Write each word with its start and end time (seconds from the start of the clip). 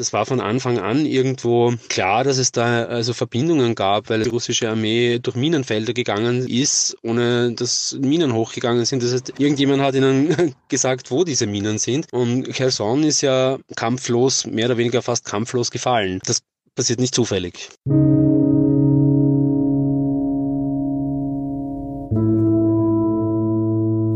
das 0.00 0.14
war 0.14 0.24
von 0.24 0.40
Anfang 0.40 0.78
an 0.78 1.04
irgendwo 1.04 1.74
klar, 1.90 2.24
dass 2.24 2.38
es 2.38 2.52
da 2.52 2.84
also 2.84 3.12
Verbindungen 3.12 3.74
gab, 3.74 4.08
weil 4.08 4.22
die 4.22 4.30
russische 4.30 4.70
Armee 4.70 5.18
durch 5.18 5.36
Minenfelder 5.36 5.92
gegangen 5.92 6.48
ist, 6.48 6.96
ohne 7.02 7.52
dass 7.52 7.98
Minen 8.00 8.32
hochgegangen 8.32 8.86
sind. 8.86 9.02
Das 9.02 9.12
heißt, 9.12 9.34
irgendjemand 9.38 9.82
hat 9.82 9.94
ihnen 9.94 10.54
gesagt, 10.68 11.10
wo 11.10 11.24
diese 11.24 11.46
Minen 11.46 11.76
sind. 11.78 12.06
Und 12.12 12.50
Cherson 12.50 13.02
ist 13.02 13.20
ja 13.20 13.58
kampflos, 13.76 14.46
mehr 14.46 14.66
oder 14.66 14.78
weniger 14.78 15.02
fast 15.02 15.26
kampflos 15.26 15.70
gefallen. 15.70 16.20
Das 16.24 16.40
passiert 16.74 16.98
nicht 16.98 17.14
zufällig. 17.14 17.68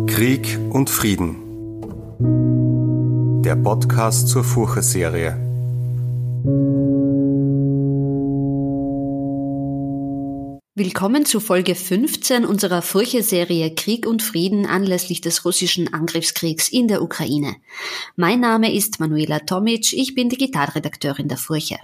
Krieg 0.07 0.59
und 0.71 0.89
Frieden. 0.89 1.43
Der 3.45 3.57
Podcast 3.57 4.29
zur 4.29 4.45
Furche-Serie. 4.45 5.54
Willkommen 10.77 11.25
zu 11.25 11.39
Folge 11.39 11.77
15 11.77 12.45
unserer 12.45 12.83
Furche-Serie 12.83 13.77
Krieg 13.77 14.09
und 14.09 14.25
Frieden 14.25 14.67
anlässlich 14.67 15.21
des 15.21 15.45
russischen 15.45 15.95
Angriffskriegs 15.95 16.69
in 16.69 16.89
der 16.89 17.01
Ukraine. 17.01 17.55
Mein 18.17 18.41
Name 18.41 18.75
ist 18.75 18.99
Manuela 18.99 19.39
Tomic, 19.39 19.93
ich 19.93 20.17
bin 20.17 20.31
Digitalredakteurin 20.31 21.29
der 21.29 21.39
Furche. 21.39 21.79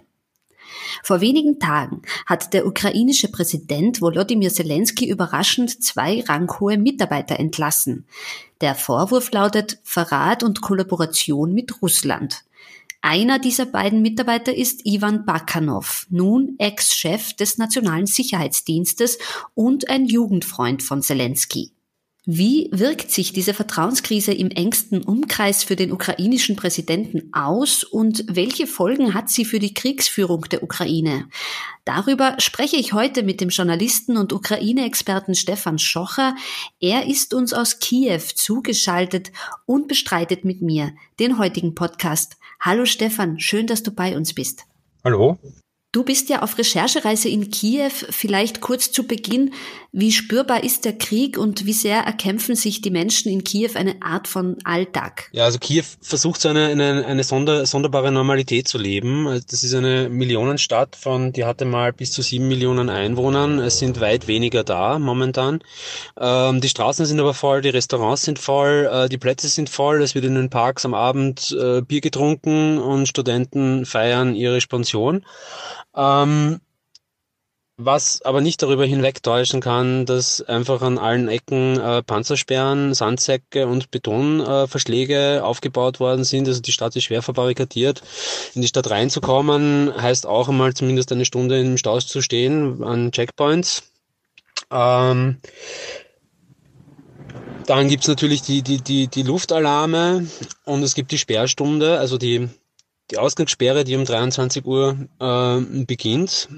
Vor 1.04 1.20
wenigen 1.20 1.60
Tagen 1.60 2.02
hat 2.26 2.52
der 2.52 2.66
ukrainische 2.66 3.28
Präsident 3.28 4.00
Volodymyr 4.00 4.50
Zelensky 4.50 5.08
überraschend 5.08 5.84
zwei 5.84 6.24
ranghohe 6.28 6.76
Mitarbeiter 6.76 7.38
entlassen. 7.38 8.06
Der 8.60 8.74
Vorwurf 8.74 9.30
lautet 9.30 9.78
Verrat 9.84 10.42
und 10.42 10.62
Kollaboration 10.62 11.52
mit 11.52 11.80
Russland. 11.80 12.42
Einer 13.02 13.38
dieser 13.38 13.64
beiden 13.64 14.02
Mitarbeiter 14.02 14.54
ist 14.54 14.84
Ivan 14.84 15.24
Bakanov, 15.24 16.06
nun 16.10 16.56
Ex-Chef 16.58 17.32
des 17.32 17.56
Nationalen 17.56 18.06
Sicherheitsdienstes 18.06 19.18
und 19.54 19.88
ein 19.88 20.04
Jugendfreund 20.04 20.82
von 20.82 21.00
Zelensky. 21.00 21.72
Wie 22.26 22.68
wirkt 22.70 23.10
sich 23.10 23.32
diese 23.32 23.54
Vertrauenskrise 23.54 24.34
im 24.34 24.50
engsten 24.50 25.02
Umkreis 25.02 25.64
für 25.64 25.74
den 25.74 25.90
ukrainischen 25.90 26.54
Präsidenten 26.54 27.32
aus 27.32 27.82
und 27.82 28.24
welche 28.28 28.66
Folgen 28.66 29.14
hat 29.14 29.30
sie 29.30 29.46
für 29.46 29.58
die 29.58 29.72
Kriegsführung 29.72 30.42
der 30.42 30.62
Ukraine? 30.62 31.28
Darüber 31.86 32.36
spreche 32.38 32.76
ich 32.76 32.92
heute 32.92 33.22
mit 33.22 33.40
dem 33.40 33.48
Journalisten 33.48 34.18
und 34.18 34.34
Ukraine-Experten 34.34 35.34
Stefan 35.34 35.78
Schocher. 35.78 36.36
Er 36.78 37.06
ist 37.06 37.32
uns 37.32 37.54
aus 37.54 37.78
Kiew 37.78 38.20
zugeschaltet 38.34 39.32
und 39.64 39.88
bestreitet 39.88 40.44
mit 40.44 40.60
mir 40.60 40.92
den 41.18 41.38
heutigen 41.38 41.74
Podcast. 41.74 42.36
Hallo 42.62 42.84
Stefan, 42.84 43.40
schön, 43.40 43.66
dass 43.66 43.82
du 43.82 43.90
bei 43.90 44.14
uns 44.14 44.34
bist. 44.34 44.66
Hallo. 45.02 45.38
Du 45.92 46.04
bist 46.04 46.28
ja 46.28 46.42
auf 46.42 46.56
Recherchereise 46.56 47.28
in 47.28 47.50
Kiew. 47.50 47.90
Vielleicht 48.10 48.60
kurz 48.60 48.92
zu 48.92 49.08
Beginn. 49.08 49.52
Wie 49.90 50.12
spürbar 50.12 50.62
ist 50.62 50.84
der 50.84 50.96
Krieg 50.96 51.36
und 51.36 51.66
wie 51.66 51.72
sehr 51.72 52.02
erkämpfen 52.02 52.54
sich 52.54 52.80
die 52.80 52.90
Menschen 52.92 53.28
in 53.32 53.42
Kiew 53.42 53.70
eine 53.74 54.00
Art 54.00 54.28
von 54.28 54.56
Alltag? 54.62 55.28
Ja, 55.32 55.46
also 55.46 55.58
Kiew 55.58 55.82
versucht 56.00 56.40
so 56.40 56.48
eine, 56.48 56.66
eine, 56.66 57.04
eine 57.04 57.24
sonder, 57.24 57.66
sonderbare 57.66 58.12
Normalität 58.12 58.68
zu 58.68 58.78
leben. 58.78 59.26
Also 59.26 59.44
das 59.50 59.64
ist 59.64 59.74
eine 59.74 60.08
Millionenstadt 60.08 60.94
von, 60.94 61.32
die 61.32 61.44
hatte 61.44 61.64
mal 61.64 61.92
bis 61.92 62.12
zu 62.12 62.22
sieben 62.22 62.46
Millionen 62.46 62.88
Einwohnern. 62.88 63.58
Es 63.58 63.80
sind 63.80 64.00
weit 64.00 64.28
weniger 64.28 64.62
da 64.62 65.00
momentan. 65.00 65.58
Ähm, 66.20 66.60
die 66.60 66.68
Straßen 66.68 67.04
sind 67.04 67.18
aber 67.18 67.34
voll, 67.34 67.62
die 67.62 67.70
Restaurants 67.70 68.22
sind 68.22 68.38
voll, 68.38 68.88
äh, 68.92 69.08
die 69.08 69.18
Plätze 69.18 69.48
sind 69.48 69.68
voll. 69.68 70.02
Es 70.02 70.14
wird 70.14 70.24
in 70.24 70.36
den 70.36 70.50
Parks 70.50 70.84
am 70.84 70.94
Abend 70.94 71.50
äh, 71.60 71.82
Bier 71.82 72.00
getrunken 72.00 72.78
und 72.78 73.08
Studenten 73.08 73.86
feiern 73.86 74.36
ihre 74.36 74.60
Spension. 74.60 75.24
Ähm, 75.94 76.60
was 77.84 78.20
aber 78.22 78.40
nicht 78.40 78.62
darüber 78.62 78.84
hinwegtäuschen 78.84 79.60
kann, 79.60 80.04
dass 80.04 80.42
einfach 80.42 80.82
an 80.82 80.98
allen 80.98 81.28
Ecken 81.28 81.80
äh, 81.80 82.02
Panzersperren, 82.02 82.92
Sandsäcke 82.94 83.66
und 83.66 83.90
Betonverschläge 83.90 85.36
äh, 85.36 85.40
aufgebaut 85.40 85.98
worden 85.98 86.24
sind. 86.24 86.46
Also 86.46 86.60
die 86.60 86.72
Stadt 86.72 86.94
ist 86.96 87.04
schwer 87.04 87.22
verbarrikadiert. 87.22 88.02
In 88.54 88.62
die 88.62 88.68
Stadt 88.68 88.90
reinzukommen 88.90 89.92
heißt 89.96 90.26
auch 90.26 90.48
einmal 90.48 90.74
zumindest 90.74 91.10
eine 91.12 91.24
Stunde 91.24 91.60
im 91.60 91.78
Stau 91.78 91.98
zu 92.00 92.20
stehen 92.20 92.84
an 92.84 93.12
Checkpoints. 93.12 93.82
Ähm, 94.70 95.38
dann 97.66 97.88
gibt's 97.88 98.08
natürlich 98.08 98.42
die, 98.42 98.62
die, 98.62 98.82
die, 98.82 99.06
die 99.08 99.22
Luftalarme 99.22 100.26
und 100.64 100.82
es 100.82 100.94
gibt 100.94 101.12
die 101.12 101.18
Sperrstunde, 101.18 101.98
also 101.98 102.18
die 102.18 102.48
die 103.10 103.18
Ausgangssperre, 103.18 103.84
die 103.84 103.96
um 103.96 104.04
23 104.04 104.64
Uhr 104.64 104.96
äh, 105.18 105.84
beginnt, 105.84 106.48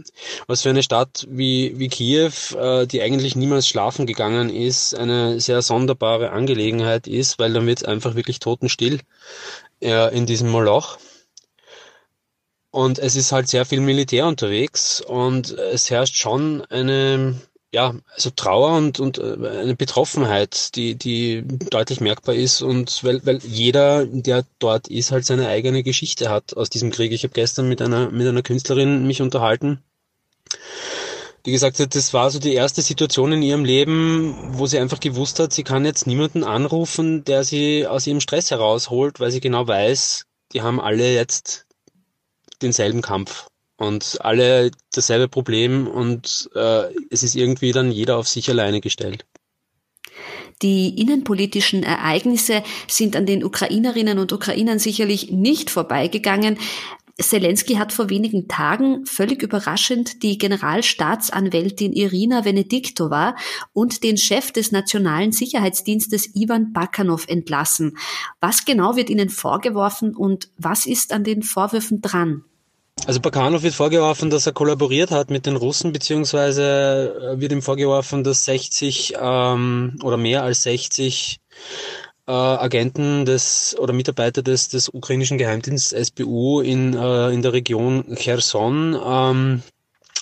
was 0.47 0.63
für 0.63 0.71
eine 0.71 0.83
Stadt 0.83 1.27
wie, 1.31 1.79
wie 1.79 1.89
Kiew, 1.89 2.33
äh, 2.57 2.87
die 2.87 3.03
eigentlich 3.03 3.37
niemals 3.37 3.67
schlafen 3.67 4.07
gegangen 4.07 4.51
ist, 4.51 4.95
eine 4.95 5.41
sehr 5.41 5.63
sonderbare 5.63 6.31
Angelegenheit 6.31 7.07
ist, 7.07 7.39
weil 7.39 7.53
dann 7.53 7.67
wird 7.67 7.79
es 7.79 7.85
einfach 7.85 8.15
wirklich 8.15 8.39
totenstill 8.39 9.01
äh, 9.81 10.15
in 10.17 10.27
diesem 10.27 10.51
Moloch. 10.51 10.99
Und 12.71 12.99
es 12.99 13.17
ist 13.17 13.33
halt 13.33 13.49
sehr 13.49 13.67
viel 13.67 13.81
Militär 13.81 14.27
unterwegs 14.27 15.03
und 15.03 15.51
es 15.51 15.91
herrscht 15.91 16.17
schon 16.17 16.63
eine 16.71 17.35
ja, 17.75 17.95
also 18.15 18.31
Trauer 18.31 18.77
und, 18.77 19.01
und 19.01 19.19
äh, 19.19 19.49
eine 19.61 19.75
Betroffenheit, 19.75 20.77
die, 20.77 20.95
die 20.95 21.43
deutlich 21.47 22.01
merkbar 22.01 22.35
ist 22.35 22.61
und 22.61 23.03
weil, 23.03 23.25
weil 23.25 23.39
jeder, 23.39 24.05
der 24.05 24.45
dort 24.59 24.89
ist, 24.89 25.11
halt 25.11 25.25
seine 25.25 25.49
eigene 25.49 25.83
Geschichte 25.83 26.29
hat 26.29 26.55
aus 26.55 26.69
diesem 26.69 26.91
Krieg. 26.91 27.13
Ich 27.13 27.25
habe 27.25 27.33
gestern 27.33 27.69
mit 27.69 27.81
einer, 27.81 28.11
mit 28.11 28.27
einer 28.29 28.43
Künstlerin 28.43 29.07
mich 29.07 29.23
unterhalten, 29.23 29.83
die 31.47 31.53
gesagt 31.53 31.81
hat, 31.81 31.95
das 31.95 32.13
war 32.13 32.31
so 32.31 32.39
die 32.39 32.53
erste 32.53 32.83
Situation 32.83 33.33
in 33.33 33.43
ihrem 33.43 33.65
Leben, 33.65 34.37
wo 34.59 34.67
sie 34.67 34.79
einfach 34.79 35.01
gewusst 35.01 35.41
hat, 35.41 35.55
sie 35.55 35.65
kann 35.65 35.87
jetzt 35.87 36.07
niemanden 36.07 36.45
anrufen, 36.45 37.25
der 37.25 37.43
sie 37.43 37.87
aus 37.87 38.07
ihrem 38.07 38.21
Stress 38.21 38.51
herausholt, 38.51 39.19
weil 39.19 39.31
sie 39.31 39.41
genau 39.41 39.67
weiß, 39.67 40.27
die 40.53 40.61
haben 40.61 40.79
alle 40.79 41.15
jetzt 41.15 41.67
denselben 42.61 43.01
Kampf 43.01 43.47
und 43.77 44.19
alle 44.21 44.71
dasselbe 44.93 45.29
Problem 45.29 45.87
und 45.89 46.51
äh, 46.55 46.85
es 47.11 47.23
ist 47.23 47.35
irgendwie 47.35 47.73
dann 47.73 47.91
jeder 47.91 48.17
auf 48.17 48.29
sich 48.29 48.49
alleine 48.49 48.81
gestellt. 48.81 49.27
Die 50.63 51.01
innenpolitischen 51.01 51.83
Ereignisse 51.83 52.63
sind 52.87 53.17
an 53.17 53.27
den 53.27 53.43
Ukrainerinnen 53.43 54.19
und 54.19 54.33
Ukrainern 54.33 54.79
sicherlich 54.79 55.33
nicht 55.33 55.71
vorbeigegangen. 55.71 56.57
Zelensky 57.21 57.75
hat 57.75 57.93
vor 57.93 58.09
wenigen 58.09 58.49
Tagen 58.49 59.05
völlig 59.05 59.43
überraschend 59.43 60.23
die 60.23 60.39
Generalstaatsanwältin 60.39 61.93
Irina 61.93 62.45
Venediktova 62.45 63.37
und 63.73 64.03
den 64.03 64.17
Chef 64.17 64.51
des 64.53 64.73
Nationalen 64.73 65.33
Sicherheitsdienstes 65.33 66.35
Ivan 66.35 66.73
Bakanov 66.73 67.29
entlassen. 67.29 67.99
Was 68.41 68.65
genau 68.65 68.97
wird 68.97 69.11
ihnen 69.11 69.29
vorgeworfen 69.29 70.15
und 70.15 70.49
was 70.57 70.87
ist 70.87 71.13
an 71.13 71.25
den 71.25 71.43
Vorwürfen 71.43 72.01
dran? 72.01 72.45
Also 73.05 73.21
Bakanov 73.21 73.65
wird 73.65 73.75
vorgeworfen, 73.75 74.31
dass 74.31 74.47
er 74.47 74.53
kollaboriert 74.53 75.11
hat 75.11 75.29
mit 75.29 75.47
den 75.47 75.57
Russen, 75.57 75.93
beziehungsweise 75.93 77.35
äh, 77.35 77.41
wird 77.41 77.51
ihm 77.51 77.63
vorgeworfen, 77.63 78.23
dass 78.23 78.45
60 78.45 79.15
ähm, 79.21 79.99
oder 80.05 80.17
mehr 80.17 80.45
als 80.45 80.63
60 80.63 81.41
äh, 82.29 82.33
Agenten 82.33 83.25
des 83.25 83.77
oder 83.77 83.93
Mitarbeiter 83.93 84.43
des, 84.43 84.69
des 84.69 84.89
ukrainischen 84.89 85.37
Geheimdienstes 85.37 86.09
SBU 86.11 86.61
in, 86.61 86.95
äh, 86.95 87.31
in 87.31 87.43
der 87.43 87.53
Region 87.53 88.15
Cherson 88.15 88.97
ähm, 89.05 89.63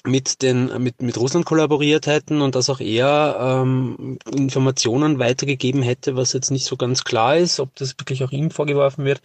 mit 0.04 0.40
den 0.40 0.82
mit 0.82 1.02
mit 1.02 1.18
Russland 1.18 1.44
kollaboriert 1.44 2.06
hätten 2.06 2.40
und 2.40 2.54
dass 2.54 2.70
auch 2.70 2.80
er 2.80 3.36
ähm, 3.38 4.18
Informationen 4.34 5.18
weitergegeben 5.18 5.82
hätte, 5.82 6.16
was 6.16 6.32
jetzt 6.32 6.50
nicht 6.50 6.64
so 6.64 6.76
ganz 6.76 7.04
klar 7.04 7.36
ist, 7.36 7.60
ob 7.60 7.74
das 7.76 7.98
wirklich 7.98 8.24
auch 8.24 8.30
ihm 8.30 8.50
vorgeworfen 8.50 9.04
wird. 9.04 9.20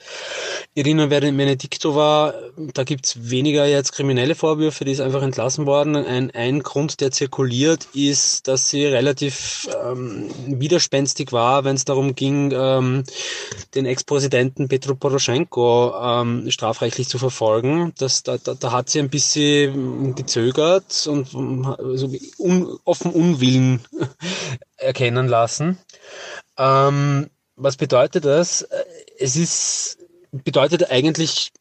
Irina 0.73 1.05
Benediktova, 1.05 2.33
da 2.73 2.83
gibt's 2.83 3.29
weniger 3.29 3.65
jetzt 3.65 3.93
kriminelle 3.93 4.35
Vorwürfe, 4.35 4.83
die 4.83 4.91
ist 4.91 4.99
einfach 4.99 5.21
entlassen 5.21 5.65
worden. 5.65 5.95
Ein, 5.95 6.31
ein 6.31 6.61
Grund, 6.61 6.99
der 6.99 7.11
zirkuliert, 7.11 7.87
ist, 7.93 8.49
dass 8.49 8.69
sie 8.69 8.85
relativ 8.85 9.69
ähm, 9.81 10.29
widerspenstig 10.47 11.31
war, 11.31 11.63
wenn 11.63 11.77
es 11.77 11.85
darum 11.85 12.15
ging, 12.15 12.51
ähm, 12.53 13.03
den 13.75 13.85
Ex-Präsidenten 13.85 14.67
Petro 14.67 14.95
Poroschenko 14.95 15.93
ähm, 16.01 16.51
strafrechtlich 16.51 17.07
zu 17.07 17.17
verfolgen. 17.17 17.93
Das, 17.97 18.23
da, 18.23 18.37
da, 18.37 18.55
da 18.55 18.71
hat 18.73 18.89
sie 18.89 18.99
ein 18.99 19.09
bisschen 19.09 20.15
gezögert 20.15 20.64
gestört 20.65 21.07
und 21.07 21.65
also 21.79 22.11
un, 22.37 22.79
offen 22.83 23.11
Unwillen 23.11 23.81
erkennen 24.77 25.27
lassen. 25.27 25.77
Ähm, 26.57 27.29
was 27.55 27.77
bedeutet 27.77 28.25
das? 28.25 28.67
Es 29.17 29.35
ist 29.35 29.97
bedeutet 30.31 30.91
eigentlich, 30.91 31.53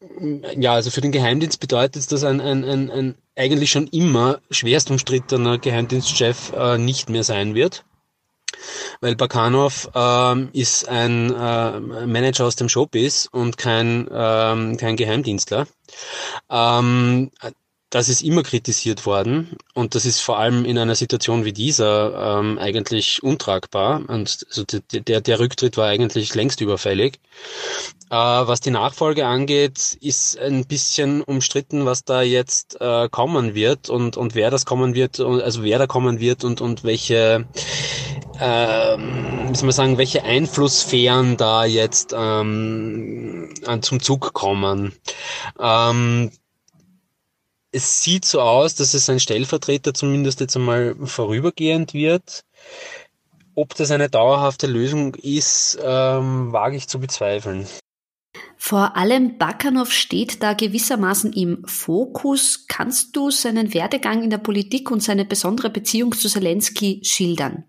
ja, 0.57 0.73
also 0.73 0.91
für 0.91 0.99
den 0.99 1.13
Geheimdienst 1.13 1.61
bedeutet 1.61 2.11
das 2.11 2.23
ein, 2.25 2.41
ein, 2.41 2.65
ein, 2.65 2.91
ein 2.91 3.15
eigentlich 3.37 3.71
schon 3.71 3.87
immer 3.87 4.41
schwerst 4.51 4.91
umstrittener 4.91 5.57
Geheimdienstchef 5.59 6.51
äh, 6.53 6.77
nicht 6.77 7.09
mehr 7.09 7.23
sein 7.23 7.55
wird. 7.55 7.85
weil 9.01 9.15
Bakanov 9.15 9.89
ähm, 9.95 10.49
ist 10.53 10.89
ein 10.89 11.33
äh, 11.33 11.79
Manager 11.79 12.45
aus 12.45 12.55
dem 12.55 12.69
Showbiz 12.69 13.29
und 13.31 13.57
kein, 13.57 14.09
ähm, 14.11 14.77
kein 14.77 14.97
Geheimdienstler. 14.97 15.67
Ähm, 16.49 17.31
das 17.95 18.09
ist 18.09 18.23
immer 18.23 18.43
kritisiert 18.43 19.05
worden 19.05 19.55
und 19.73 19.95
das 19.95 20.05
ist 20.05 20.19
vor 20.19 20.37
allem 20.37 20.65
in 20.65 20.77
einer 20.77 20.95
Situation 20.95 21.45
wie 21.45 21.53
dieser 21.53 22.39
ähm, 22.39 22.59
eigentlich 22.59 23.23
untragbar 23.23 24.01
und 24.09 24.45
also 24.49 24.65
der, 24.65 25.21
der 25.21 25.39
Rücktritt 25.39 25.77
war 25.77 25.87
eigentlich 25.87 26.35
längst 26.35 26.59
überfällig. 26.59 27.21
Äh, 28.09 28.15
was 28.17 28.59
die 28.59 28.71
Nachfolge 28.71 29.25
angeht, 29.25 29.97
ist 30.01 30.37
ein 30.37 30.65
bisschen 30.65 31.21
umstritten, 31.21 31.85
was 31.85 32.03
da 32.03 32.21
jetzt 32.21 32.81
äh, 32.81 33.07
kommen 33.07 33.55
wird 33.55 33.89
und, 33.89 34.17
und 34.17 34.35
wer 34.35 34.51
das 34.51 34.65
kommen 34.65 34.93
wird, 34.93 35.21
also 35.21 35.63
wer 35.63 35.79
da 35.79 35.87
kommen 35.87 36.19
wird 36.19 36.43
und, 36.43 36.59
und 36.59 36.83
welche 36.83 37.47
ähm, 38.41 39.55
soll 39.55 39.67
man 39.67 39.71
sagen, 39.71 39.97
welche 39.97 40.25
Einflusssphären 40.25 41.37
da 41.37 41.63
jetzt 41.63 42.13
ähm, 42.13 43.53
zum 43.79 44.01
Zug 44.01 44.33
kommen. 44.33 44.91
Ähm, 45.57 46.31
es 47.75 48.01
sieht 48.03 48.23
so 48.23 48.39
aus, 48.39 48.75
dass 48.75 48.93
es 48.93 49.09
ein 49.09 49.19
Stellvertreter 49.19 49.93
zumindest 49.93 50.39
jetzt 50.39 50.55
einmal 50.55 50.95
vorübergehend 51.03 51.93
wird. 51.93 52.45
Ob 53.53 53.75
das 53.75 53.91
eine 53.91 54.09
dauerhafte 54.09 54.65
Lösung 54.65 55.13
ist, 55.15 55.77
ähm, 55.83 56.53
wage 56.53 56.77
ich 56.77 56.87
zu 56.87 56.99
bezweifeln. 56.99 57.67
Vor 58.57 58.95
allem 58.95 59.37
Bakanov 59.37 59.91
steht 59.91 60.41
da 60.41 60.53
gewissermaßen 60.53 61.33
im 61.33 61.65
Fokus. 61.65 62.65
Kannst 62.67 63.15
du 63.15 63.29
seinen 63.29 63.73
Werdegang 63.73 64.23
in 64.23 64.29
der 64.29 64.37
Politik 64.37 64.89
und 64.89 65.03
seine 65.03 65.25
besondere 65.25 65.69
Beziehung 65.69 66.13
zu 66.13 66.29
Zelensky 66.29 67.01
schildern? 67.03 67.65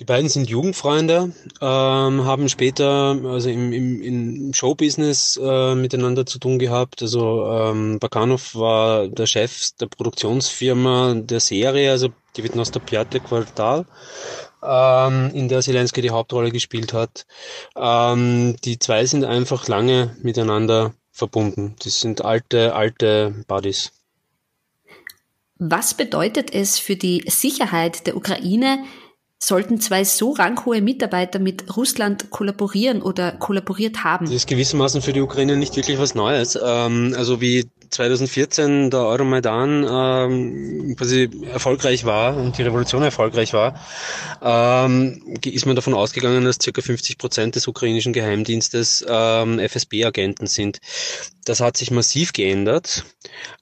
Die 0.00 0.04
beiden 0.04 0.28
sind 0.28 0.48
Jugendfreunde, 0.48 1.32
ähm, 1.60 2.24
haben 2.24 2.48
später 2.48 3.16
also 3.26 3.48
im, 3.48 3.72
im, 3.72 4.02
im 4.02 4.52
Showbusiness 4.52 5.38
äh, 5.40 5.76
miteinander 5.76 6.26
zu 6.26 6.40
tun 6.40 6.58
gehabt. 6.58 7.00
Also 7.00 7.46
ähm, 7.46 8.00
Bakanov 8.00 8.56
war 8.56 9.06
der 9.06 9.26
Chef 9.26 9.70
der 9.80 9.86
Produktionsfirma 9.86 11.14
der 11.14 11.38
Serie, 11.38 11.92
also 11.92 12.08
die 12.36 12.42
wird 12.42 12.58
aus 12.58 12.72
der 12.72 12.80
Piate 12.80 13.20
Quartal, 13.20 13.86
ähm, 14.64 15.30
in 15.32 15.48
der 15.48 15.60
Zelensky 15.60 16.02
die 16.02 16.10
Hauptrolle 16.10 16.50
gespielt 16.50 16.92
hat. 16.92 17.24
Ähm, 17.76 18.56
die 18.64 18.80
zwei 18.80 19.06
sind 19.06 19.24
einfach 19.24 19.68
lange 19.68 20.16
miteinander 20.20 20.94
verbunden. 21.12 21.76
Das 21.84 22.00
sind 22.00 22.24
alte, 22.24 22.74
alte 22.74 23.44
Buddies. 23.46 23.92
Was 25.56 25.94
bedeutet 25.94 26.52
es 26.52 26.80
für 26.80 26.96
die 26.96 27.22
Sicherheit 27.28 28.08
der 28.08 28.16
Ukraine, 28.16 28.84
Sollten 29.44 29.78
zwei 29.78 30.04
so 30.04 30.32
ranghohe 30.32 30.80
Mitarbeiter 30.80 31.38
mit 31.38 31.76
Russland 31.76 32.30
kollaborieren 32.30 33.02
oder 33.02 33.30
kollaboriert 33.32 34.02
haben? 34.02 34.24
Das 34.24 34.34
ist 34.34 34.46
gewissermaßen 34.46 35.02
für 35.02 35.12
die 35.12 35.20
Ukraine 35.20 35.58
nicht 35.58 35.76
wirklich 35.76 35.98
was 35.98 36.14
Neues. 36.14 36.58
Ähm, 36.64 37.14
also 37.14 37.42
wie 37.42 37.66
2014 37.94 38.90
der 38.90 39.00
Euromaidan 39.00 39.86
ähm, 39.88 40.96
quasi 40.96 41.30
erfolgreich 41.52 42.04
war 42.04 42.36
und 42.36 42.58
die 42.58 42.62
Revolution 42.62 43.02
erfolgreich 43.02 43.52
war, 43.52 43.80
ähm, 44.42 45.38
ist 45.44 45.66
man 45.66 45.76
davon 45.76 45.94
ausgegangen, 45.94 46.44
dass 46.44 46.58
circa 46.62 46.82
50 46.82 47.18
Prozent 47.18 47.54
des 47.54 47.66
ukrainischen 47.68 48.12
Geheimdienstes 48.12 49.04
ähm, 49.08 49.58
FSB-Agenten 49.58 50.46
sind. 50.46 50.80
Das 51.44 51.60
hat 51.60 51.76
sich 51.76 51.90
massiv 51.90 52.32
geändert. 52.32 53.04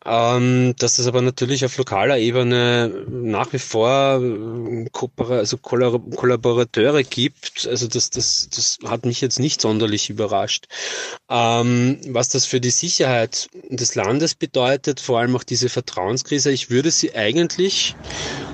Ähm, 0.05 0.75
dass 0.79 0.97
das 0.97 1.07
aber 1.07 1.23
natürlich 1.23 1.65
auf 1.65 1.77
lokaler 1.79 2.19
Ebene 2.19 3.05
nach 3.09 3.53
wie 3.53 3.61
vor 3.61 4.21
äh, 4.21 4.89
also 5.33 5.57
Kollaborateure 5.59 7.05
gibt, 7.05 7.69
also 7.69 7.87
das, 7.87 8.11
das, 8.11 8.49
das 8.53 8.79
hat 8.85 9.07
mich 9.07 9.21
jetzt 9.21 9.39
nicht 9.39 9.61
sonderlich 9.61 10.11
überrascht. 10.11 10.67
Ähm, 11.31 12.01
was 12.09 12.29
das 12.31 12.47
für 12.47 12.61
die 12.61 12.71
Sicherheit 12.71 13.49
des 13.69 13.95
Landes 13.95 14.22
bedeutet, 14.35 15.01
vor 15.01 15.19
allem 15.19 15.35
auch 15.37 15.45
diese 15.45 15.69
Vertrauenskrise, 15.69 16.51
ich 16.51 16.71
würde 16.71 16.91
sie 16.91 17.15
eigentlich, 17.15 17.95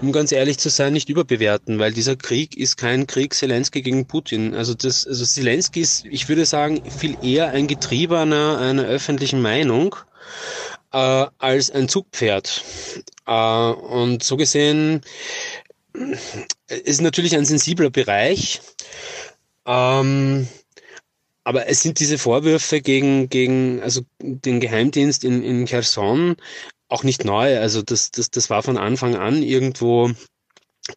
um 0.03 0.13
ganz 0.13 0.33
ehrlich 0.33 0.59
zu 0.59 0.69
sein, 0.69 0.93
nicht 0.93 1.09
überbewerten, 1.09 1.79
weil 1.79 1.93
dieser 1.93 2.17
Krieg 2.17 2.57
ist 2.57 2.77
kein 2.77 3.07
Krieg 3.07 3.35
Zelensky 3.35 3.83
gegen 3.83 4.07
Putin. 4.07 4.55
Also 4.55 4.75
das, 4.75 5.07
also 5.07 5.25
Zelensky 5.25 5.81
ist, 5.81 6.05
ich 6.07 6.29
würde 6.29 6.47
sagen, 6.47 6.83
viel 6.91 7.17
eher 7.23 7.51
ein 7.51 7.67
Getriebener 7.67 8.59
einer 8.59 8.85
öffentlichen 8.85 9.41
Meinung 9.43 9.97
äh, 10.93 11.27
als 11.39 11.71
ein 11.71 11.89
Zugpferd. 11.89 12.65
Äh, 13.27 13.33
und 13.33 14.23
so 14.23 14.37
gesehen 14.37 15.03
ist 16.69 17.01
natürlich 17.01 17.37
ein 17.37 17.45
sensibler 17.45 17.91
Bereich. 17.91 18.61
Ähm, 19.67 20.49
aber 21.49 21.67
es 21.67 21.81
sind 21.81 21.99
diese 21.99 22.19
Vorwürfe 22.19 22.83
gegen, 22.83 23.31
gegen 23.31 23.81
also 23.81 24.03
den 24.21 24.61
Geheimdienst 24.61 25.25
in, 25.25 25.43
in 25.43 25.65
Cherson 25.65 26.37
auch 26.91 27.05
nicht 27.05 27.25
neu. 27.25 27.59
Also 27.59 27.81
das, 27.81 28.11
das, 28.11 28.31
das 28.31 28.51
war 28.51 28.63
von 28.63 28.77
Anfang 28.77 29.17
an 29.17 29.43
irgendwo 29.43 30.11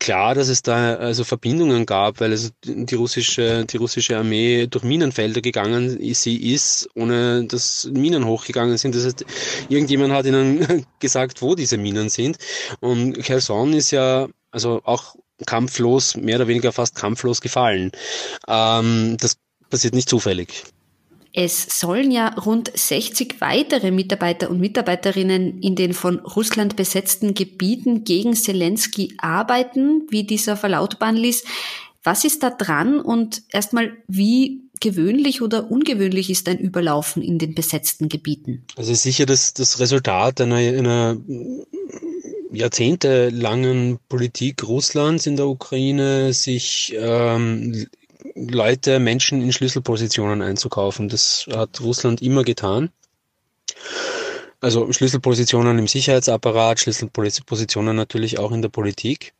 klar, 0.02 0.36
dass 0.36 0.50
es 0.50 0.62
da 0.62 0.96
also 0.96 1.24
Verbindungen 1.24 1.86
gab, 1.86 2.20
weil 2.20 2.32
also 2.32 2.50
die 2.66 2.96
russische, 2.96 3.64
die 3.64 3.78
russische 3.78 4.18
Armee 4.18 4.68
durch 4.68 4.84
Minenfelder 4.84 5.40
gegangen 5.40 5.98
sie 6.14 6.54
ist, 6.54 6.90
ohne 6.96 7.46
dass 7.46 7.90
Minen 7.94 8.26
hochgegangen 8.26 8.78
sind. 8.78 8.94
Das 8.94 9.06
heißt, 9.06 9.26
irgendjemand 9.70 10.12
hat 10.12 10.26
ihnen 10.26 10.86
gesagt, 11.00 11.42
wo 11.42 11.56
diese 11.56 11.78
Minen 11.78 12.10
sind. 12.10 12.38
Und 12.82 13.14
Kherson 13.24 13.72
ist 13.72 13.92
ja 13.92 14.28
also 14.52 14.82
auch 14.84 15.16
kampflos, 15.46 16.18
mehr 16.18 16.36
oder 16.36 16.50
weniger 16.50 16.74
fast 16.74 16.96
kampflos 16.96 17.40
gefallen. 17.40 17.94
Ähm, 18.50 19.16
das 19.18 19.38
passiert 19.72 19.96
nicht 19.96 20.10
zufällig. 20.10 20.64
Es 21.34 21.80
sollen 21.80 22.12
ja 22.12 22.28
rund 22.34 22.72
60 22.76 23.40
weitere 23.40 23.92
Mitarbeiter 23.92 24.50
und 24.50 24.60
Mitarbeiterinnen 24.60 25.62
in 25.62 25.76
den 25.76 25.94
von 25.94 26.20
Russland 26.20 26.76
besetzten 26.76 27.34
Gebieten 27.34 28.04
gegen 28.04 28.36
Zelensky 28.36 29.14
arbeiten, 29.18 30.08
wie 30.10 30.26
dieser 30.26 30.58
verlautbaren 30.58 31.16
ließ. 31.16 31.46
Was 32.04 32.26
ist 32.26 32.44
da 32.44 32.50
dran 32.50 33.00
und 33.00 33.44
erstmal, 33.50 33.94
wie 34.08 34.64
gewöhnlich 34.82 35.42
oder 35.42 35.72
ungewöhnlich 35.72 36.30
ist 36.30 36.50
ein 36.50 36.58
Überlaufen 36.58 37.22
in 37.22 37.38
den 37.38 37.56
besetzten 37.56 38.10
Gebieten? 38.10 38.66
Also 38.76 38.94
sicher 38.94 39.26
das, 39.26 39.54
das 39.54 39.80
Resultat 39.80 40.42
einer, 40.42 40.56
einer 40.56 41.18
jahrzehntelangen 42.52 44.00
Politik 44.10 44.68
Russlands 44.68 45.28
in 45.28 45.38
der 45.38 45.48
Ukraine, 45.48 46.34
sich 46.34 46.94
ähm, 46.98 47.88
Leute, 48.50 49.00
Menschen 49.00 49.42
in 49.42 49.54
Schlüsselpositionen 49.54 50.42
einzukaufen. 50.42 51.10
Das 51.10 51.48
hat 51.54 51.82
Russland 51.82 52.22
immer 52.22 52.44
getan. 52.44 52.90
Also 54.60 54.92
Schlüsselpositionen 54.92 55.80
im 55.80 55.88
Sicherheitsapparat, 55.88 56.80
Schlüsselpositionen 56.80 57.96
natürlich 57.96 58.40
auch 58.40 58.52
in 58.52 58.62
der 58.62 58.70
Politik. 58.70 59.34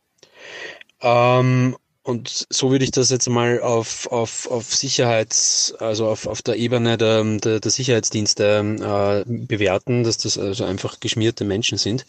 Ähm, 1.00 1.76
und 2.02 2.46
so 2.50 2.72
würde 2.72 2.84
ich 2.84 2.90
das 2.90 3.10
jetzt 3.10 3.28
mal 3.28 3.60
auf, 3.60 4.10
auf, 4.10 4.50
auf 4.50 4.74
Sicherheits, 4.74 5.74
also 5.78 6.08
auf, 6.08 6.26
auf 6.26 6.42
der 6.42 6.56
Ebene 6.56 6.98
der, 6.98 7.22
der, 7.38 7.60
der 7.60 7.70
Sicherheitsdienste 7.70 9.24
äh, 9.24 9.46
bewerten, 9.46 10.02
dass 10.02 10.18
das 10.18 10.36
also 10.38 10.64
einfach 10.64 10.98
geschmierte 10.98 11.44
Menschen 11.44 11.78
sind. 11.78 12.04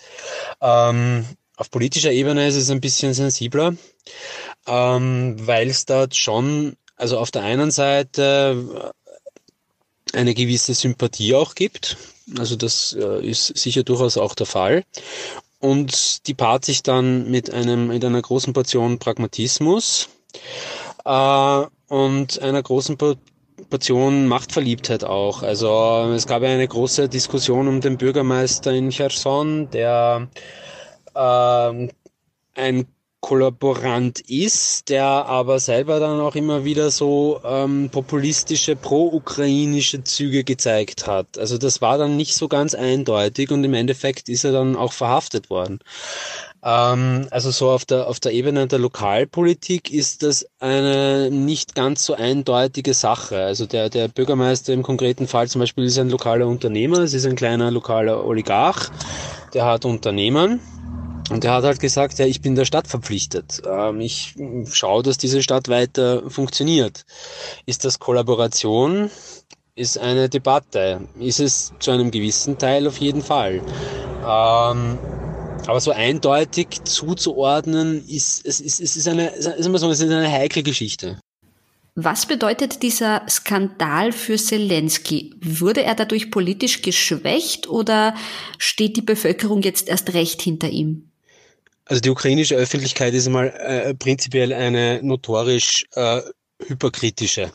Ähm, 0.62 1.26
auf 1.56 1.70
politischer 1.70 2.12
Ebene 2.12 2.48
ist 2.48 2.56
es 2.56 2.72
ein 2.72 2.82
bisschen 2.82 3.14
sensibler 3.14 3.76
ähm, 4.68 5.36
weil 5.40 5.70
es 5.70 5.86
dort 5.86 6.16
schon, 6.16 6.76
also 6.96 7.18
auf 7.18 7.32
der 7.32 7.44
einen 7.44 7.72
Seite 7.72 8.94
äh, 10.14 10.18
eine 10.18 10.34
gewisse 10.34 10.74
Sympathie 10.74 11.36
auch 11.36 11.56
gibt. 11.56 11.98
Also 12.38 12.56
das 12.56 12.94
äh, 12.94 13.26
ist 13.26 13.58
sicher 13.58 13.84
durchaus 13.84 14.18
auch 14.18 14.36
der 14.36 14.46
Fall. 14.46 14.84
Und 15.60 16.28
die 16.28 16.34
paart 16.34 16.66
sich 16.66 16.84
dann 16.84 17.30
mit 17.32 17.50
einem, 17.50 17.88
mit 17.88 18.04
einer 18.04 18.22
großen 18.22 18.54
Portion 18.54 19.00
Pragmatismus 19.00 20.10
äh, 21.06 21.66
und 21.88 22.42
einer 22.42 22.62
großen 22.62 22.98
Portion 23.70 24.28
Machtverliebtheit 24.28 25.04
auch. 25.04 25.42
Also 25.42 26.12
es 26.14 26.28
gab 26.28 26.44
ja 26.44 26.50
eine 26.50 26.68
große 26.68 27.10
Diskussion 27.10 27.68
um 27.68 27.82
den 27.82 27.98
Bürgermeister 27.98 28.72
in 28.74 28.90
Cherson, 28.90 29.70
der 29.72 30.28
äh, 31.16 31.88
ein 32.56 32.88
Kollaborant 33.24 34.20
ist, 34.20 34.90
der 34.90 35.06
aber 35.06 35.58
selber 35.58 36.02
dann 36.02 36.20
auch 36.20 36.36
immer 36.36 36.66
wieder 36.66 36.92
so 36.92 37.40
ähm, 37.46 37.90
populistische, 37.90 38.76
pro-ukrainische 38.76 40.04
Züge 40.04 40.44
gezeigt 40.44 41.08
hat. 41.08 41.38
Also 41.38 41.58
das 41.58 41.82
war 41.82 41.98
dann 41.98 42.18
nicht 42.18 42.36
so 42.36 42.50
ganz 42.50 42.76
eindeutig 42.76 43.50
und 43.50 43.64
im 43.64 43.76
Endeffekt 43.76 44.28
ist 44.28 44.44
er 44.44 44.52
dann 44.52 44.76
auch 44.76 44.92
verhaftet 44.92 45.50
worden. 45.50 45.80
Ähm, 46.66 47.28
also 47.32 47.52
so 47.52 47.70
auf 47.70 47.86
der, 47.86 48.10
auf 48.10 48.20
der 48.20 48.34
Ebene 48.34 48.68
der 48.68 48.80
Lokalpolitik 48.80 49.90
ist 49.90 50.24
das 50.24 50.46
eine 50.60 51.32
nicht 51.32 51.76
ganz 51.76 52.04
so 52.04 52.16
eindeutige 52.16 52.94
Sache. 52.94 53.42
Also 53.42 53.66
der, 53.66 53.90
der 53.90 54.10
Bürgermeister 54.10 54.74
im 54.74 54.84
konkreten 54.84 55.30
Fall 55.30 55.48
zum 55.48 55.60
Beispiel 55.60 55.86
ist 55.86 55.98
ein 55.98 56.10
lokaler 56.10 56.46
Unternehmer, 56.46 57.00
es 57.00 57.14
ist 57.14 57.26
ein 57.26 57.38
kleiner 57.38 57.72
lokaler 57.72 58.26
Oligarch, 58.26 58.90
der 59.54 59.64
hat 59.64 59.86
Unternehmen 59.86 60.60
Und 61.30 61.46
er 61.46 61.54
hat 61.54 61.64
halt 61.64 61.80
gesagt, 61.80 62.20
ja, 62.20 62.26
ich 62.26 62.42
bin 62.42 62.56
der 62.56 62.66
Stadt 62.66 62.88
verpflichtet. 62.88 63.62
Ähm, 63.66 64.02
ich 64.02 64.36
schaue, 64.72 65.04
dass 65.04 65.18
diese 65.18 65.42
Stadt 65.42 65.70
weiter 65.70 66.30
funktioniert. 66.30 67.06
Ist 67.66 67.86
das 67.86 68.00
Kollaboration? 68.00 69.10
Ist 69.76 69.98
eine 69.98 70.30
Debatte. 70.30 71.02
Ist 71.20 71.40
es 71.40 71.74
zu 71.80 71.92
einem 71.92 72.12
gewissen 72.12 72.58
Teil 72.58 72.88
auf 72.88 72.98
jeden 72.98 73.24
Fall. 73.24 73.62
Ähm, 74.22 75.00
aber 75.66 75.80
so 75.80 75.92
eindeutig 75.92 76.84
zuzuordnen, 76.84 78.06
ist, 78.08 78.46
es 78.46 78.60
ist, 78.60 78.82
es 78.82 78.96
ist 78.98 79.08
eine, 79.08 79.42
sagen 79.42 79.72
wir 79.72 79.80
so, 79.80 79.90
es 79.90 80.02
ist 80.02 80.12
eine 80.12 80.30
heikle 80.30 80.62
Geschichte. 80.62 81.20
Was 81.96 82.26
bedeutet 82.26 82.82
dieser 82.82 83.22
Skandal 83.30 84.12
für 84.12 84.36
Zelensky? 84.38 85.36
Wurde 85.40 85.84
er 85.84 85.94
dadurch 85.94 86.32
politisch 86.32 86.82
geschwächt 86.82 87.70
oder 87.70 88.16
steht 88.58 88.98
die 88.98 89.02
Bevölkerung 89.02 89.62
jetzt 89.62 89.88
erst 89.88 90.14
recht 90.14 90.42
hinter 90.42 90.70
ihm? 90.70 91.13
Also 91.86 92.02
die 92.02 92.10
ukrainische 92.10 92.56
Öffentlichkeit 92.56 93.14
ist 93.14 93.28
einmal 93.28 93.50
äh, 93.50 93.94
prinzipiell 93.94 94.54
eine 94.54 95.02
notorisch 95.04 95.86
äh, 95.96 96.22
hyperkritische. 96.66 97.52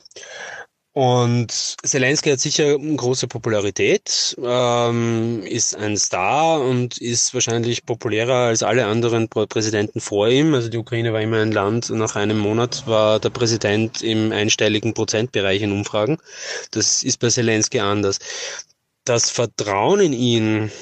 Und 0.98 1.76
Zelensky 1.84 2.30
hat 2.30 2.40
sicher 2.40 2.76
große 2.76 3.28
Popularität, 3.28 4.34
ähm, 4.42 5.44
ist 5.44 5.76
ein 5.76 5.96
Star 5.96 6.60
und 6.60 6.98
ist 6.98 7.32
wahrscheinlich 7.34 7.86
populärer 7.86 8.48
als 8.48 8.64
alle 8.64 8.84
anderen 8.84 9.28
Präsidenten 9.28 10.00
vor 10.00 10.28
ihm. 10.28 10.54
Also 10.54 10.68
die 10.68 10.76
Ukraine 10.76 11.12
war 11.12 11.20
immer 11.20 11.40
ein 11.40 11.52
Land, 11.52 11.90
nach 11.90 12.16
einem 12.16 12.38
Monat 12.38 12.84
war 12.88 13.20
der 13.20 13.30
Präsident 13.30 14.02
im 14.02 14.32
einstelligen 14.32 14.92
Prozentbereich 14.92 15.62
in 15.62 15.70
Umfragen. 15.70 16.18
Das 16.72 17.04
ist 17.04 17.20
bei 17.20 17.28
Zelensky 17.28 17.78
anders. 17.78 18.18
Das 19.04 19.30
Vertrauen 19.30 20.00
in 20.00 20.12
ihn 20.12 20.72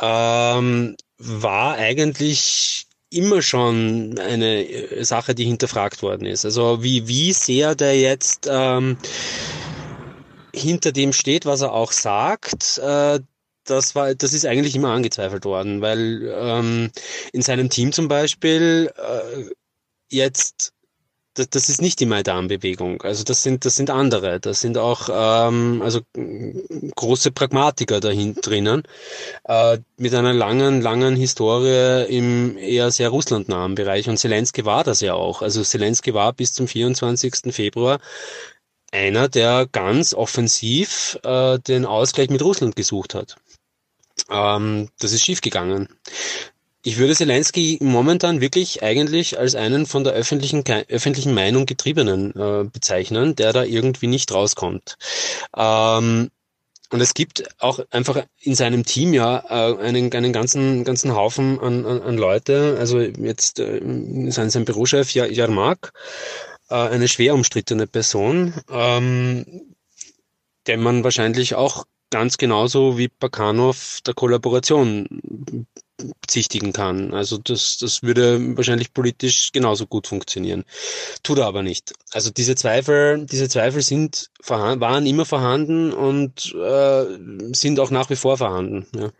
ähm, 0.00 0.96
war 1.20 1.74
eigentlich 1.76 2.86
immer 3.10 3.42
schon 3.42 4.18
eine 4.18 4.66
äh, 4.66 5.04
Sache, 5.04 5.34
die 5.34 5.44
hinterfragt 5.44 6.02
worden 6.02 6.26
ist. 6.26 6.44
Also 6.44 6.82
wie, 6.82 7.06
wie 7.08 7.32
sehr 7.32 7.74
der 7.74 7.98
jetzt 8.00 8.48
ähm, 8.50 8.96
hinter 10.54 10.92
dem 10.92 11.12
steht, 11.12 11.44
was 11.44 11.60
er 11.60 11.72
auch 11.72 11.92
sagt, 11.92 12.78
äh, 12.78 13.20
das 13.64 13.94
war, 13.94 14.14
das 14.14 14.32
ist 14.32 14.46
eigentlich 14.46 14.74
immer 14.74 14.92
angezweifelt 14.92 15.44
worden, 15.44 15.82
weil 15.82 16.32
ähm, 16.34 16.90
in 17.32 17.42
seinem 17.42 17.68
Team 17.68 17.92
zum 17.92 18.08
Beispiel 18.08 18.90
äh, 18.96 19.50
jetzt 20.10 20.72
das, 21.34 21.48
das 21.50 21.68
ist 21.68 21.80
nicht 21.80 22.00
die 22.00 22.06
Maidan-Bewegung. 22.06 23.02
Also 23.02 23.24
das 23.24 23.42
sind, 23.42 23.64
das 23.64 23.76
sind 23.76 23.90
andere. 23.90 24.40
Das 24.40 24.60
sind 24.60 24.78
auch 24.78 25.08
ähm, 25.12 25.80
also 25.82 26.00
große 26.96 27.30
Pragmatiker 27.30 28.00
dahin 28.00 28.34
drinnen, 28.34 28.82
äh, 29.44 29.78
mit 29.96 30.14
einer 30.14 30.32
langen, 30.32 30.80
langen 30.80 31.16
Historie 31.16 32.06
im 32.08 32.56
eher 32.58 32.90
sehr 32.90 33.10
russlandnahen 33.10 33.74
Bereich. 33.74 34.08
Und 34.08 34.18
Zelensky 34.18 34.64
war 34.64 34.84
das 34.84 35.00
ja 35.00 35.14
auch. 35.14 35.42
Also 35.42 35.62
Zelensky 35.62 36.14
war 36.14 36.32
bis 36.32 36.52
zum 36.52 36.66
24. 36.66 37.52
Februar 37.54 38.00
einer, 38.92 39.28
der 39.28 39.68
ganz 39.70 40.14
offensiv 40.14 41.18
äh, 41.22 41.58
den 41.60 41.86
Ausgleich 41.86 42.28
mit 42.28 42.42
Russland 42.42 42.74
gesucht 42.74 43.14
hat. 43.14 43.36
Ähm, 44.28 44.88
das 44.98 45.12
ist 45.12 45.22
schiefgegangen. 45.22 45.88
Ich 46.82 46.96
würde 46.96 47.14
Zelensky 47.14 47.78
momentan 47.82 48.40
wirklich 48.40 48.82
eigentlich 48.82 49.38
als 49.38 49.54
einen 49.54 49.84
von 49.84 50.02
der 50.02 50.14
öffentlichen, 50.14 50.64
öffentlichen 50.88 51.34
Meinung 51.34 51.66
getriebenen 51.66 52.34
äh, 52.34 52.64
bezeichnen, 52.64 53.36
der 53.36 53.52
da 53.52 53.64
irgendwie 53.64 54.06
nicht 54.06 54.32
rauskommt. 54.32 54.96
Ähm, 55.54 56.30
und 56.92 57.00
es 57.00 57.14
gibt 57.14 57.44
auch 57.60 57.80
einfach 57.90 58.24
in 58.40 58.54
seinem 58.54 58.84
Team 58.84 59.12
ja 59.12 59.44
äh, 59.48 59.78
einen, 59.78 60.12
einen 60.12 60.32
ganzen, 60.32 60.82
ganzen 60.84 61.14
Haufen 61.14 61.60
an, 61.60 61.84
an, 61.84 62.02
an 62.02 62.16
Leute. 62.16 62.76
Also 62.78 62.98
jetzt 62.98 63.60
äh, 63.60 63.80
sein, 64.30 64.48
sein 64.48 64.64
Bürochef 64.64 65.12
Jarmark, 65.12 65.92
äh, 66.70 66.74
eine 66.74 67.08
schwer 67.08 67.34
umstrittene 67.34 67.86
Person, 67.86 68.54
ähm, 68.70 69.74
der 70.66 70.78
man 70.78 71.04
wahrscheinlich 71.04 71.54
auch 71.54 71.84
ganz 72.10 72.38
genauso 72.38 72.98
wie 72.98 73.08
Bakanov 73.08 74.00
der 74.04 74.14
Kollaboration 74.14 75.66
bezichtigen 76.20 76.72
kann. 76.72 77.14
Also 77.14 77.38
das, 77.38 77.78
das 77.78 78.02
würde 78.02 78.56
wahrscheinlich 78.56 78.92
politisch 78.92 79.52
genauso 79.52 79.86
gut 79.86 80.06
funktionieren. 80.06 80.64
Tut 81.22 81.38
er 81.38 81.46
aber 81.46 81.62
nicht. 81.62 81.92
Also 82.12 82.30
diese 82.30 82.54
Zweifel, 82.54 83.26
diese 83.26 83.48
Zweifel 83.48 83.82
sind 83.82 84.30
waren 84.46 85.06
immer 85.06 85.26
vorhanden 85.26 85.92
und 85.92 86.54
äh, 86.54 87.04
sind 87.52 87.78
auch 87.78 87.90
nach 87.90 88.10
wie 88.10 88.16
vor 88.16 88.38
vorhanden. 88.38 88.86
Ja. 88.96 89.10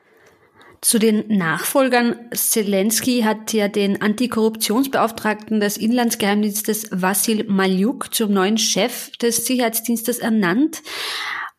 Zu 0.81 0.99
den 0.99 1.37
Nachfolgern, 1.37 2.17
Zelensky 2.33 3.21
hat 3.21 3.53
ja 3.53 3.69
den 3.69 4.01
Antikorruptionsbeauftragten 4.01 5.61
des 5.61 5.77
Inlandsgeheimdienstes 5.77 6.89
Vassil 6.91 7.45
Maljuk 7.45 8.15
zum 8.15 8.33
neuen 8.33 8.57
Chef 8.57 9.11
des 9.19 9.45
Sicherheitsdienstes 9.45 10.21
ernannt. 10.21 10.81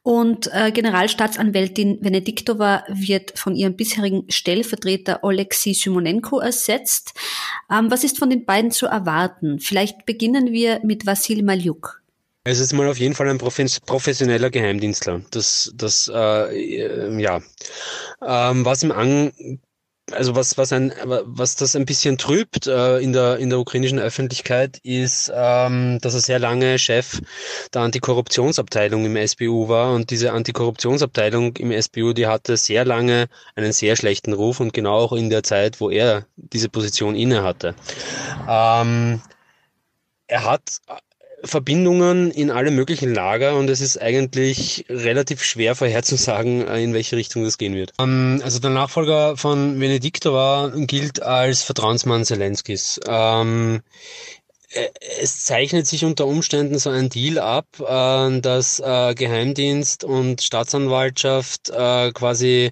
Und 0.03 0.49
äh, 0.51 0.71
Generalstaatsanwältin 0.71 1.99
Venediktova 2.01 2.83
wird 2.87 3.37
von 3.37 3.55
ihrem 3.55 3.75
bisherigen 3.75 4.23
Stellvertreter 4.29 5.23
Oleksiy 5.23 5.75
Symonenko 5.75 6.39
ersetzt. 6.39 7.13
Ähm, 7.71 7.91
was 7.91 8.03
ist 8.03 8.17
von 8.17 8.31
den 8.31 8.45
beiden 8.45 8.71
zu 8.71 8.87
erwarten? 8.87 9.59
Vielleicht 9.59 10.05
beginnen 10.07 10.51
wir 10.51 10.81
mit 10.83 11.05
Vassil 11.05 11.43
Maljuk. 11.43 12.01
Es 12.43 12.59
ist 12.59 12.73
mal 12.73 12.87
auf 12.87 12.97
jeden 12.97 13.13
Fall 13.13 13.29
ein 13.29 13.37
professioneller 13.37 14.49
Geheimdienstler. 14.49 15.21
Das, 15.29 15.71
das, 15.75 16.11
äh, 16.11 17.21
ja. 17.21 17.39
Ähm, 18.25 18.65
was 18.65 18.81
ihm 18.81 18.91
an 18.91 19.31
also 20.13 20.35
was, 20.35 20.57
was, 20.57 20.73
ein, 20.73 20.93
was 21.03 21.55
das 21.55 21.75
ein 21.75 21.85
bisschen 21.85 22.17
trübt 22.17 22.67
äh, 22.67 22.99
in, 22.99 23.13
der, 23.13 23.37
in 23.37 23.49
der 23.49 23.59
ukrainischen 23.59 23.99
Öffentlichkeit, 23.99 24.77
ist, 24.83 25.31
ähm, 25.33 25.99
dass 26.01 26.13
er 26.13 26.19
sehr 26.21 26.39
lange 26.39 26.79
Chef 26.79 27.21
der 27.73 27.81
Antikorruptionsabteilung 27.81 29.05
im 29.05 29.27
SBU 29.27 29.67
war. 29.67 29.93
Und 29.93 30.09
diese 30.09 30.31
Antikorruptionsabteilung 30.33 31.57
im 31.57 31.71
SBU, 31.71 32.13
die 32.13 32.27
hatte 32.27 32.57
sehr 32.57 32.85
lange 32.85 33.27
einen 33.55 33.73
sehr 33.73 33.95
schlechten 33.95 34.33
Ruf 34.33 34.59
und 34.59 34.73
genau 34.73 34.97
auch 34.97 35.13
in 35.13 35.29
der 35.29 35.43
Zeit, 35.43 35.79
wo 35.81 35.89
er 35.89 36.25
diese 36.35 36.69
Position 36.69 37.15
inne 37.15 37.43
hatte. 37.43 37.75
Ähm, 38.47 39.21
er 40.27 40.45
hat 40.45 40.79
Verbindungen 41.43 42.31
in 42.31 42.51
alle 42.51 42.71
möglichen 42.71 43.13
Lager 43.13 43.55
und 43.55 43.69
es 43.69 43.81
ist 43.81 44.01
eigentlich 44.01 44.85
relativ 44.89 45.43
schwer 45.43 45.75
vorherzusagen, 45.75 46.67
äh, 46.67 46.83
in 46.83 46.93
welche 46.93 47.15
Richtung 47.15 47.43
das 47.43 47.57
gehen 47.57 47.73
wird. 47.75 47.93
Ähm, 47.99 48.41
also 48.43 48.59
der 48.59 48.69
Nachfolger 48.69 49.37
von 49.37 49.79
Venediktova 49.79 50.71
gilt 50.75 51.21
als 51.21 51.63
Vertrauensmann 51.63 52.25
Zelenskis. 52.25 52.99
Ähm, 53.07 53.81
äh, 54.69 54.87
es 55.21 55.43
zeichnet 55.43 55.87
sich 55.87 56.05
unter 56.05 56.27
Umständen 56.27 56.77
so 56.77 56.89
ein 56.89 57.09
Deal 57.09 57.39
ab, 57.39 57.67
äh, 57.79 58.39
dass 58.39 58.77
Geheimdienst 58.77 60.03
und 60.03 60.41
Staatsanwaltschaft 60.41 61.71
quasi 62.13 62.71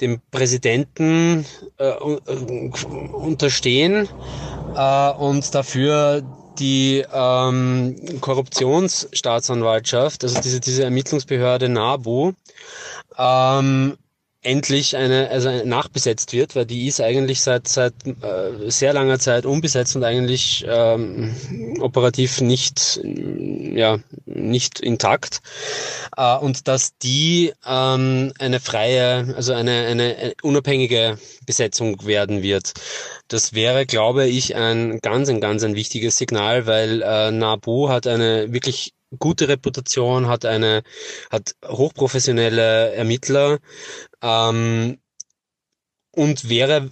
dem 0.00 0.20
Präsidenten 0.30 1.44
unterstehen 3.12 4.08
und 5.18 5.54
dafür 5.54 6.22
die 6.60 7.04
ähm, 7.12 7.96
Korruptionsstaatsanwaltschaft, 8.20 10.22
also 10.22 10.40
diese, 10.40 10.60
diese 10.60 10.84
Ermittlungsbehörde 10.84 11.68
NABU, 11.68 12.34
ähm, 13.18 13.96
endlich 14.42 14.96
eine, 14.96 15.28
also 15.28 15.50
nachbesetzt 15.64 16.32
wird, 16.32 16.56
weil 16.56 16.64
die 16.64 16.86
ist 16.86 17.00
eigentlich 17.00 17.42
seit 17.42 17.68
seit 17.68 17.92
äh, 18.06 18.70
sehr 18.70 18.94
langer 18.94 19.18
Zeit 19.18 19.44
unbesetzt 19.44 19.96
und 19.96 20.04
eigentlich 20.04 20.64
ähm, 20.66 21.76
operativ 21.80 22.40
nicht 22.40 23.00
ja 23.04 23.98
nicht 24.24 24.80
intakt 24.80 25.42
äh, 26.16 26.36
und 26.38 26.68
dass 26.68 26.96
die 26.98 27.52
ähm, 27.66 28.32
eine 28.38 28.60
freie, 28.60 29.34
also 29.36 29.52
eine 29.52 29.86
eine 29.86 30.32
unabhängige 30.42 31.18
Besetzung 31.44 32.06
werden 32.06 32.42
wird. 32.42 32.72
Das 33.28 33.52
wäre, 33.52 33.84
glaube 33.84 34.26
ich, 34.26 34.56
ein 34.56 35.00
ganz 35.00 35.28
ein 35.28 35.40
ganz 35.40 35.62
ein 35.64 35.74
wichtiges 35.74 36.16
Signal, 36.16 36.66
weil 36.66 37.02
äh, 37.02 37.30
NABU 37.30 37.90
hat 37.90 38.06
eine 38.06 38.52
wirklich 38.52 38.94
gute 39.18 39.48
Reputation, 39.48 40.28
hat 40.28 40.44
eine, 40.44 40.82
hat 41.30 41.54
hochprofessionelle 41.66 42.92
Ermittler 42.92 43.58
ähm, 44.22 44.98
und 46.12 46.48
wäre 46.48 46.90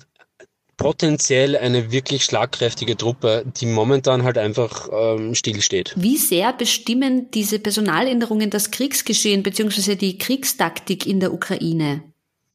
potenziell 0.78 1.56
eine 1.56 1.90
wirklich 1.90 2.24
schlagkräftige 2.24 2.96
Truppe, 2.96 3.44
die 3.60 3.66
momentan 3.66 4.22
halt 4.22 4.38
einfach 4.38 4.88
ähm, 4.92 5.34
stillsteht. 5.34 5.92
Wie 5.96 6.16
sehr 6.16 6.52
bestimmen 6.52 7.30
diese 7.32 7.58
Personaländerungen 7.58 8.48
das 8.48 8.70
Kriegsgeschehen 8.70 9.42
bzw. 9.42 9.96
die 9.96 10.18
Kriegstaktik 10.18 11.04
in 11.04 11.20
der 11.20 11.34
Ukraine? 11.34 12.04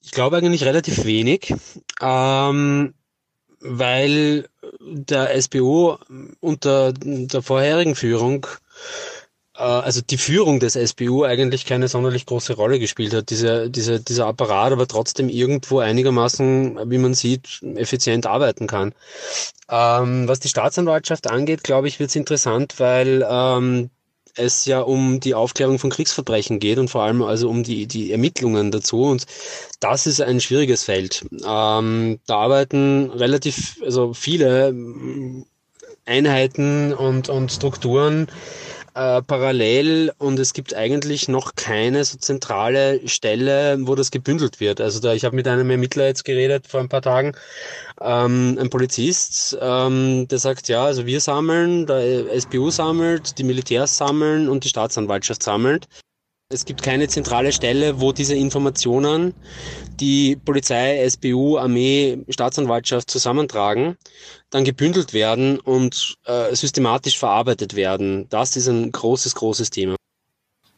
Ich 0.02 0.12
glaube 0.12 0.38
eigentlich 0.38 0.64
relativ 0.64 1.06
wenig, 1.06 1.54
ähm, 2.02 2.94
weil 3.60 4.48
der 4.80 5.42
SBO 5.42 5.98
unter 6.40 6.94
der 6.94 7.42
vorherigen 7.42 7.96
Führung 7.96 8.48
also 9.62 10.02
die 10.02 10.18
Führung 10.18 10.60
des 10.60 10.74
SBU 10.74 11.24
eigentlich 11.24 11.66
keine 11.66 11.88
sonderlich 11.88 12.26
große 12.26 12.54
Rolle 12.54 12.80
gespielt 12.80 13.14
hat. 13.14 13.30
Diese, 13.30 13.70
diese, 13.70 14.00
dieser 14.00 14.26
Apparat 14.26 14.72
aber 14.72 14.88
trotzdem 14.88 15.30
irgendwo 15.30 15.80
einigermaßen, 15.80 16.90
wie 16.90 16.98
man 16.98 17.14
sieht, 17.14 17.62
effizient 17.76 18.26
arbeiten 18.26 18.66
kann. 18.66 18.94
Ähm, 19.70 20.28
was 20.28 20.40
die 20.40 20.50
Staatsanwaltschaft 20.50 21.30
angeht, 21.30 21.64
glaube 21.64 21.88
ich, 21.88 22.00
wird 22.00 22.10
es 22.10 22.16
interessant, 22.16 22.80
weil 22.80 23.26
ähm, 23.30 23.90
es 24.36 24.66
ja 24.66 24.82
um 24.82 25.20
die 25.20 25.36
Aufklärung 25.36 25.78
von 25.78 25.92
Kriegsverbrechen 25.92 26.60
geht 26.60 26.80
und 26.80 26.90
vor 26.90 27.04
allem 27.04 27.22
also 27.22 27.50
um 27.50 27.64
die, 27.64 27.86
die 27.86 28.12
Ermittlungen 28.12 28.72
dazu. 28.72 29.04
Und 29.04 29.26
das 29.80 30.08
ist 30.08 30.22
ein 30.22 30.42
schwieriges 30.42 30.84
Feld. 30.84 31.26
Ähm, 31.32 32.20
da 32.26 32.38
arbeiten 32.38 33.12
relativ, 33.12 33.78
also 33.84 34.14
viele 34.14 34.74
Einheiten 36.06 36.94
und, 36.94 37.30
und 37.30 37.52
Strukturen 37.52 38.28
äh, 38.96 39.22
parallel 39.22 40.12
und 40.18 40.40
es 40.40 40.54
gibt 40.54 40.76
eigentlich 40.76 41.28
noch 41.28 41.56
keine 41.56 42.04
so 42.04 42.18
zentrale 42.18 43.08
Stelle, 43.08 43.78
wo 43.82 43.96
das 43.96 44.12
gebündelt 44.12 44.60
wird. 44.60 44.82
Also 44.82 45.00
da, 45.00 45.14
ich 45.14 45.26
habe 45.26 45.36
mit 45.36 45.48
einem 45.48 45.70
Ermittler 45.70 46.06
jetzt 46.06 46.26
geredet 46.26 46.68
vor 46.68 46.80
ein 46.80 46.90
paar 46.90 47.02
Tagen, 47.02 47.34
ähm, 48.02 48.58
ein 48.60 48.70
Polizist, 48.70 49.58
ähm, 49.62 50.28
der 50.28 50.40
sagt, 50.40 50.68
ja, 50.68 50.86
also 50.86 51.06
wir 51.06 51.20
sammeln, 51.22 51.86
der 51.88 52.26
SBU 52.40 52.70
sammelt, 52.70 53.38
die 53.38 53.44
Militärs 53.44 53.98
sammeln 53.98 54.50
und 54.50 54.64
die 54.64 54.70
Staatsanwaltschaft 54.70 55.44
sammelt. 55.44 55.88
Es 56.54 56.66
gibt 56.66 56.84
keine 56.84 57.08
zentrale 57.08 57.52
Stelle, 57.52 58.00
wo 58.00 58.12
diese 58.12 58.36
Informationen 58.36 59.34
die 60.00 60.36
Polizei, 60.36 61.08
SBU, 61.10 61.58
Armee, 61.58 62.20
Staatsanwaltschaft 62.30 63.10
zusammentragen, 63.10 63.98
dann 64.50 64.64
gebündelt 64.64 65.14
werden 65.14 65.60
und 65.60 66.16
äh, 66.26 66.56
systematisch 66.56 67.18
verarbeitet 67.18 67.76
werden. 67.76 68.28
Das 68.30 68.56
ist 68.56 68.68
ein 68.68 68.92
großes, 68.92 69.36
großes 69.36 69.70
Thema. 69.70 69.96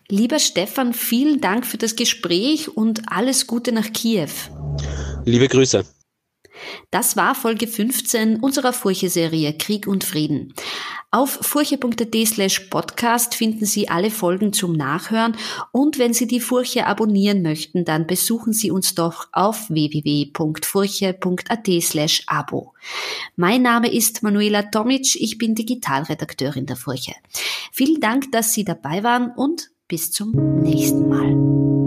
Lieber 0.08 0.40
Stefan, 0.40 0.94
vielen 0.94 1.42
Dank 1.42 1.66
für 1.66 1.78
das 1.78 1.96
Gespräch 1.96 2.70
und 2.76 3.04
alles 3.08 3.48
Gute 3.48 3.72
nach 3.72 3.92
Kiew. 3.92 4.30
Liebe 5.26 5.48
Grüße. 5.48 5.84
Das 6.92 7.18
war 7.18 7.36
Folge 7.36 7.68
15 7.68 8.40
unserer 8.40 8.74
Furche-Serie 8.74 9.58
Krieg 9.58 9.88
und 9.88 10.04
Frieden. 10.04 10.54
Auf 11.12 11.40
furche.at 11.42 12.16
slash 12.26 12.62
podcast 12.70 13.36
finden 13.36 13.66
Sie 13.66 13.88
alle 13.88 14.12
Folgen 14.12 14.52
zum 14.52 14.74
Nachhören 14.74 15.38
und 15.72 15.98
wenn 15.98 16.14
Sie 16.14 16.28
die 16.28 16.42
Furche 16.42 16.88
abonnieren 16.88 17.42
möchten, 17.42 17.86
dann 17.86 18.06
besuchen 18.06 18.52
Sie 18.52 18.70
uns 18.70 18.96
doch 18.96 19.30
auf 19.32 19.70
www.furche.at 19.70 21.70
slash 21.82 22.24
abo. 22.28 22.74
Mein 23.38 23.62
Name 23.62 23.94
ist 23.94 24.24
Manuela 24.24 24.64
Tomic, 24.64 25.16
ich 25.16 25.38
bin 25.38 25.56
Digitalredakteurin 25.56 26.66
der 26.66 26.76
Furche. 26.76 27.14
Vielen 27.72 28.02
Dank, 28.02 28.30
dass 28.32 28.54
Sie 28.54 28.66
dabei 28.66 29.04
waren 29.04 29.32
und 29.32 29.70
bis 29.88 30.12
zum 30.12 30.62
nächsten 30.62 31.08
Mal. 31.08 31.85